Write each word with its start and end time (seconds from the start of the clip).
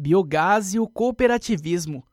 Biogás 0.00 0.74
e 0.74 0.78
o 0.78 0.86
cooperativismo. 0.86 2.04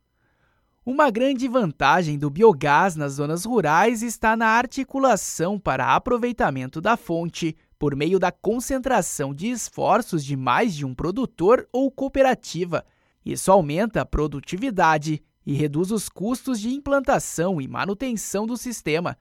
Uma 0.84 1.12
grande 1.12 1.47
vantagem 1.47 2.18
do 2.18 2.31
biogás 2.31 2.96
nas 2.96 3.13
zonas 3.13 3.46
rurais 3.46 4.02
está 4.02 4.36
na 4.36 4.47
articulação 4.47 5.60
para 5.60 5.96
aproveitamento 5.96 6.82
da 6.82 6.98
fonte 6.98 7.56
por 7.78 7.96
meio 7.96 8.18
da 8.18 8.32
concentração 8.32 9.36
de 9.36 9.52
esforços 9.52 10.26
de 10.26 10.36
mais 10.36 10.73
de 10.73 10.84
um 10.84 10.95
produtor 10.95 11.70
ou 11.71 11.91
cooperativa. 11.91 12.84
Isso 13.23 13.52
aumenta 13.52 14.02
a 14.02 14.05
produtividade 14.05 15.21
e 15.45 15.54
reduz 15.54 15.91
os 15.91 16.09
custos 16.09 16.59
de 16.59 16.70
implantação 16.70 17.61
e 17.61 17.67
manutenção 17.67 18.47
do 18.47 18.57
sistema, 18.57 19.15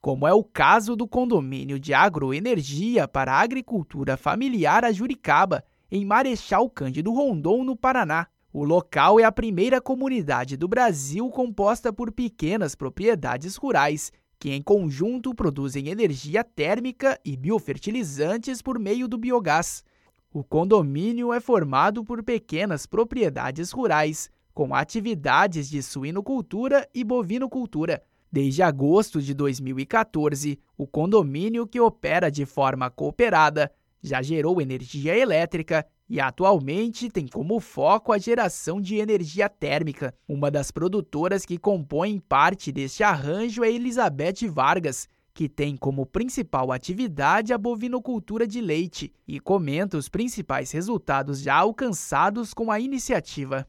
como 0.00 0.24
é 0.24 0.32
o 0.32 0.44
caso 0.44 0.94
do 0.94 1.08
condomínio 1.08 1.80
de 1.80 1.92
agroenergia 1.92 3.08
para 3.08 3.32
a 3.32 3.40
agricultura 3.40 4.16
familiar 4.16 4.84
a 4.84 4.92
Juricaba, 4.92 5.64
em 5.94 6.04
Marechal 6.04 6.68
Cândido 6.68 7.12
Rondon, 7.12 7.62
no 7.62 7.76
Paraná. 7.76 8.26
O 8.52 8.64
local 8.64 9.20
é 9.20 9.22
a 9.22 9.30
primeira 9.30 9.80
comunidade 9.80 10.56
do 10.56 10.66
Brasil 10.66 11.30
composta 11.30 11.92
por 11.92 12.10
pequenas 12.10 12.74
propriedades 12.74 13.54
rurais 13.54 14.10
que, 14.36 14.50
em 14.50 14.60
conjunto, 14.60 15.32
produzem 15.32 15.86
energia 15.90 16.42
térmica 16.42 17.16
e 17.24 17.36
biofertilizantes 17.36 18.60
por 18.60 18.76
meio 18.76 19.06
do 19.06 19.16
biogás. 19.16 19.84
O 20.32 20.42
condomínio 20.42 21.32
é 21.32 21.38
formado 21.38 22.02
por 22.02 22.24
pequenas 22.24 22.86
propriedades 22.86 23.70
rurais, 23.70 24.28
com 24.52 24.74
atividades 24.74 25.70
de 25.70 25.80
suinocultura 25.80 26.88
e 26.92 27.04
bovinocultura. 27.04 28.02
Desde 28.32 28.64
agosto 28.64 29.22
de 29.22 29.32
2014, 29.32 30.58
o 30.76 30.88
condomínio, 30.88 31.68
que 31.68 31.78
opera 31.78 32.32
de 32.32 32.44
forma 32.44 32.90
cooperada, 32.90 33.70
já 34.04 34.20
gerou 34.20 34.60
energia 34.60 35.16
elétrica 35.16 35.86
e 36.06 36.20
atualmente 36.20 37.08
tem 37.08 37.26
como 37.26 37.58
foco 37.58 38.12
a 38.12 38.18
geração 38.18 38.78
de 38.78 38.96
energia 38.96 39.48
térmica. 39.48 40.14
Uma 40.28 40.50
das 40.50 40.70
produtoras 40.70 41.46
que 41.46 41.56
compõem 41.56 42.18
parte 42.20 42.70
deste 42.70 43.02
arranjo 43.02 43.64
é 43.64 43.72
Elizabeth 43.72 44.46
Vargas, 44.46 45.08
que 45.32 45.48
tem 45.48 45.74
como 45.74 46.04
principal 46.04 46.70
atividade 46.70 47.54
a 47.54 47.58
bovinocultura 47.58 48.46
de 48.46 48.60
leite 48.60 49.10
e 49.26 49.40
comenta 49.40 49.96
os 49.96 50.10
principais 50.10 50.70
resultados 50.70 51.40
já 51.40 51.54
alcançados 51.54 52.52
com 52.52 52.70
a 52.70 52.78
iniciativa. 52.78 53.66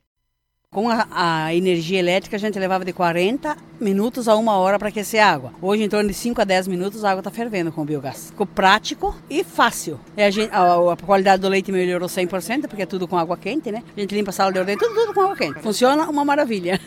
Com 0.75 0.89
a, 0.89 1.07
a, 1.09 1.55
energia 1.55 1.99
elétrica, 1.99 2.35
a 2.35 2.39
gente 2.39 2.59
levava 2.59 2.83
de 2.83 2.91
40 2.91 3.55
minutos 3.79 4.27
a 4.27 4.35
uma 4.35 4.57
hora 4.57 4.77
para 4.77 4.89
aquecer 4.89 5.23
a 5.23 5.31
água. 5.31 5.53
Hoje, 5.61 5.83
em 5.83 5.87
torno 5.87 6.09
de 6.09 6.13
5 6.13 6.41
a 6.41 6.43
10 6.43 6.67
minutos, 6.67 7.05
a 7.05 7.11
água 7.11 7.21
está 7.21 7.31
fervendo 7.31 7.71
com 7.71 7.83
o 7.83 7.85
biogás. 7.85 8.29
Ficou 8.31 8.45
prático 8.45 9.15
e 9.29 9.41
fácil. 9.41 9.97
E 10.17 10.21
a, 10.21 10.29
gente, 10.29 10.53
a, 10.53 10.91
a, 10.91 10.97
qualidade 10.97 11.41
do 11.41 11.47
leite 11.47 11.71
melhorou 11.71 12.09
100%, 12.09 12.67
porque 12.67 12.81
é 12.81 12.85
tudo 12.85 13.07
com 13.07 13.17
água 13.17 13.37
quente, 13.37 13.71
né? 13.71 13.83
A 13.95 13.99
gente 14.01 14.13
limpa 14.13 14.31
a 14.31 14.33
sala 14.33 14.51
de 14.51 14.59
ordem, 14.59 14.77
tudo, 14.77 14.93
tudo 14.93 15.13
com 15.13 15.21
água 15.21 15.37
quente. 15.37 15.61
Funciona 15.61 16.09
uma 16.09 16.25
maravilha. 16.25 16.77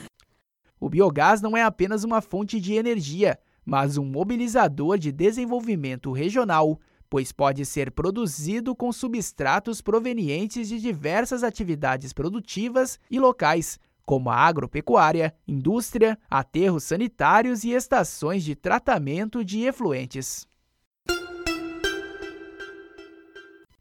O 0.79 0.91
biogás 0.91 1.41
não 1.41 1.57
é 1.57 1.63
apenas 1.63 2.05
uma 2.05 2.21
fonte 2.21 2.61
de 2.61 2.75
energia, 2.75 3.39
mas 3.65 3.97
um 3.97 4.05
mobilizador 4.05 4.99
de 4.99 5.11
desenvolvimento 5.11 6.13
regional, 6.13 6.79
pois 7.11 7.33
pode 7.33 7.65
ser 7.65 7.91
produzido 7.91 8.75
com 8.75 8.91
substratos 8.93 9.81
provenientes 9.81 10.69
de 10.69 10.81
diversas 10.81 11.43
atividades 11.43 12.13
produtivas 12.13 12.99
e 13.11 13.19
locais, 13.19 13.79
como 14.09 14.31
a 14.31 14.37
agropecuária, 14.37 15.35
indústria, 15.47 16.19
aterros 16.31 16.85
sanitários 16.85 17.63
e 17.63 17.73
estações 17.73 18.43
de 18.43 18.55
tratamento 18.55 19.45
de 19.45 19.65
efluentes. 19.65 20.48